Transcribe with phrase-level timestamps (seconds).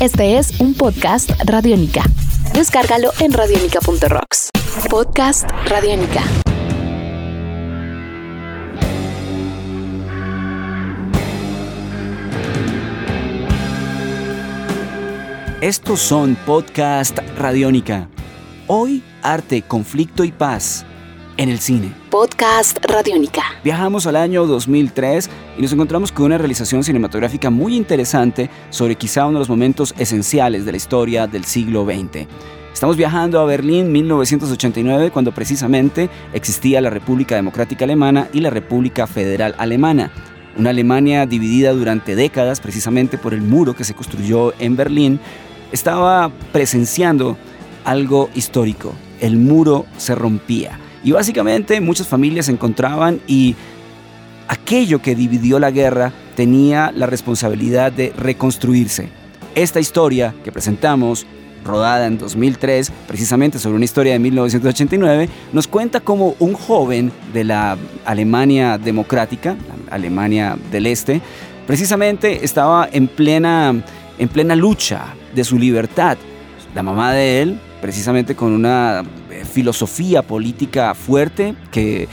[0.00, 2.02] Este es un podcast Radiónica.
[2.52, 4.50] Descárgalo en radiónica.rocks.
[4.90, 6.22] Podcast Radiónica.
[15.60, 18.08] Estos son Podcast Radiónica.
[18.66, 20.84] Hoy, arte, conflicto y paz
[21.36, 21.94] en el cine.
[22.10, 22.33] Podcast
[22.82, 23.42] Radiónica.
[23.62, 29.26] Viajamos al año 2003 y nos encontramos con una realización cinematográfica muy interesante sobre quizá
[29.26, 32.26] uno de los momentos esenciales de la historia del siglo XX.
[32.72, 39.06] Estamos viajando a Berlín 1989 cuando precisamente existía la República Democrática Alemana y la República
[39.06, 40.10] Federal Alemana.
[40.56, 45.20] Una Alemania dividida durante décadas precisamente por el muro que se construyó en Berlín,
[45.70, 47.36] estaba presenciando
[47.84, 48.92] algo histórico.
[49.20, 50.80] El muro se rompía.
[51.04, 53.54] Y básicamente muchas familias se encontraban y
[54.48, 59.10] aquello que dividió la guerra tenía la responsabilidad de reconstruirse.
[59.54, 61.26] Esta historia que presentamos,
[61.64, 67.44] rodada en 2003, precisamente sobre una historia de 1989, nos cuenta cómo un joven de
[67.44, 69.56] la Alemania democrática,
[69.90, 71.20] Alemania del Este,
[71.66, 73.74] precisamente estaba en plena,
[74.18, 76.16] en plena lucha de su libertad.
[76.74, 82.08] La mamá de él, precisamente con una eh, filosofía política fuerte que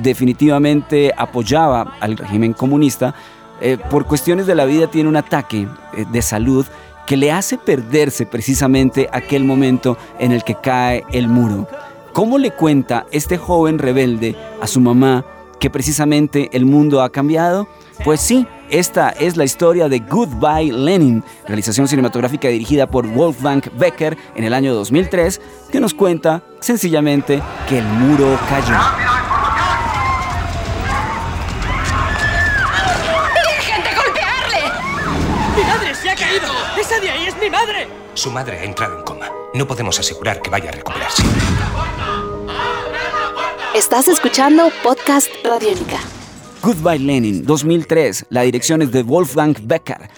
[0.00, 3.16] definitivamente apoyaba al régimen comunista,
[3.60, 6.64] eh, por cuestiones de la vida tiene un ataque eh, de salud
[7.04, 11.66] que le hace perderse precisamente aquel momento en el que cae el muro.
[12.12, 15.24] ¿Cómo le cuenta este joven rebelde a su mamá
[15.58, 17.66] que precisamente el mundo ha cambiado?
[18.04, 24.16] Pues sí, esta es la historia de Goodbye Lenin, realización cinematográfica dirigida por Wolfgang Becker
[24.34, 28.74] en el año 2003, que nos cuenta sencillamente que el muro cayó.
[33.56, 34.72] ¡Dejen de golpearle!
[35.56, 36.48] ¡Mi madre se ha caído!
[36.78, 37.88] ¡Esa de ahí es mi madre!
[38.14, 39.26] Su madre ha entrado en coma.
[39.54, 41.22] No podemos asegurar que vaya a recuperarse.
[43.74, 45.98] Estás escuchando Podcast Radiónica.
[46.62, 48.26] Goodbye Lenin, 2003.
[48.30, 50.10] La dirección es de Wolfgang Becker.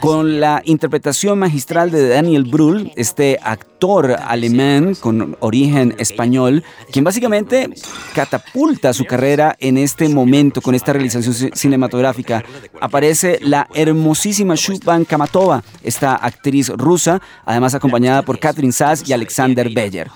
[0.00, 7.70] Con la interpretación magistral de Daniel Brühl, este actor alemán con origen español, quien básicamente
[8.14, 12.44] catapulta su carrera en este momento con esta realización cinematográfica.
[12.80, 19.70] Aparece la hermosísima Shubhan Kamatova, esta actriz rusa, además acompañada por Catherine Sass y Alexander
[19.72, 20.10] Beyer.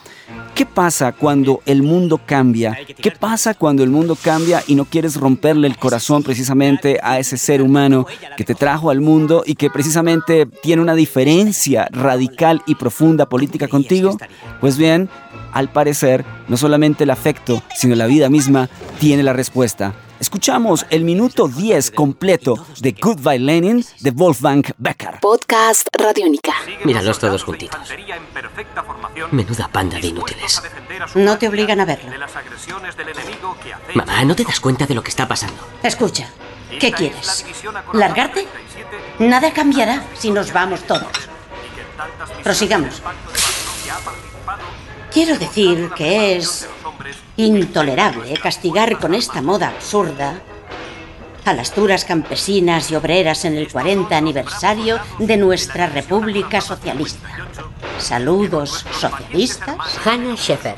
[0.60, 2.76] ¿Qué pasa cuando el mundo cambia?
[3.00, 7.38] ¿Qué pasa cuando el mundo cambia y no quieres romperle el corazón precisamente a ese
[7.38, 8.04] ser humano
[8.36, 13.68] que te trajo al mundo y que precisamente tiene una diferencia radical y profunda política
[13.68, 14.18] contigo?
[14.60, 15.08] Pues bien,
[15.54, 19.94] al parecer, no solamente el afecto, sino la vida misma tiene la respuesta.
[20.20, 25.18] Escuchamos el minuto 10 completo de Goodbye Lenin de Wolfgang Becker.
[25.18, 26.52] Podcast Radiónica.
[26.84, 27.88] Míralos todos juntitos.
[29.30, 30.62] Menuda panda de inútiles.
[31.14, 32.12] No te obligan a verlo.
[33.94, 35.56] Mamá, ¿no te das cuenta de lo que está pasando?
[35.82, 36.28] Escucha,
[36.78, 37.46] ¿qué quieres?
[37.94, 38.46] ¿Largarte?
[39.20, 41.08] Nada cambiará si nos vamos todos.
[42.42, 43.00] Prosigamos.
[45.12, 46.68] Quiero decir que es
[47.36, 50.40] intolerable castigar con esta moda absurda
[51.44, 57.28] a las duras campesinas y obreras en el 40 aniversario de nuestra República Socialista.
[57.98, 59.76] Saludos socialistas.
[60.04, 60.76] Hannah Sheffer.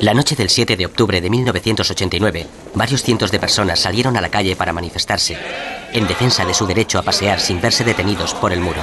[0.00, 4.28] La noche del 7 de octubre de 1989, varios cientos de personas salieron a la
[4.28, 5.36] calle para manifestarse
[5.92, 8.82] en defensa de su derecho a pasear sin verse detenidos por el muro.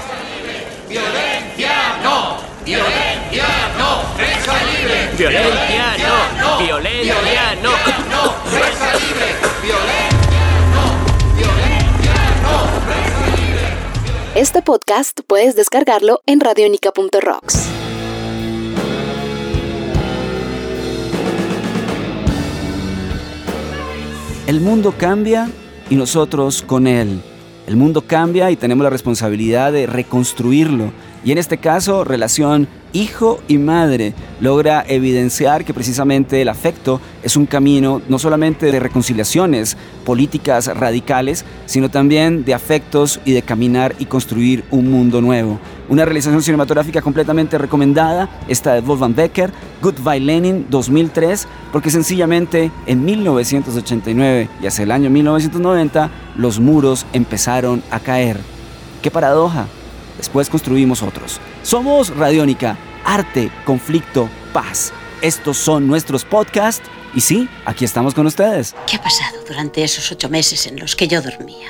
[2.65, 3.45] ¡Violencia
[3.77, 4.15] no!
[4.17, 5.11] ¡Prensa libre!
[5.15, 5.97] ¡Violencia
[6.41, 6.57] no!
[6.57, 7.69] ¡Violencia no!
[8.09, 8.33] ¡No!
[8.49, 9.35] ¡Prensa libre!
[9.61, 10.83] ¡Violencia no!
[11.37, 12.55] ¡Violencia no!
[12.87, 14.41] ¡Prensa libre!
[14.41, 17.67] Este podcast puedes descargarlo en radionica.rocks.
[24.47, 25.51] El mundo cambia
[25.91, 27.21] y nosotros con él.
[27.67, 30.91] El mundo cambia y tenemos la responsabilidad de reconstruirlo.
[31.23, 37.35] Y en este caso, relación hijo y madre logra evidenciar que precisamente el afecto es
[37.35, 39.75] un camino no solamente de reconciliaciones
[40.05, 45.59] políticas radicales, sino también de afectos y de caminar y construir un mundo nuevo.
[45.89, 49.51] Una realización cinematográfica completamente recomendada, esta de Wolfgang Becker,
[49.81, 57.83] Goodbye Lenin 2003, porque sencillamente en 1989 y hacia el año 1990 los muros empezaron
[57.91, 58.39] a caer.
[59.01, 59.67] ¡Qué paradoja!
[60.17, 61.39] Después construimos otros.
[61.63, 64.93] Somos Radiónica, arte, conflicto, paz.
[65.21, 68.75] Estos son nuestros podcasts y sí, aquí estamos con ustedes.
[68.87, 71.69] ¿Qué ha pasado durante esos ocho meses en los que yo dormía?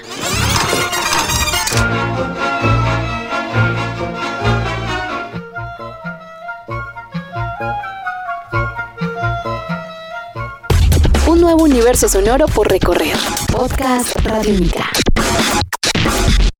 [11.28, 13.18] Un nuevo universo sonoro por recorrer.
[13.52, 14.90] Podcast Radiónica.